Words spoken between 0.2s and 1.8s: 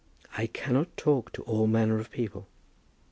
I cannot talk to all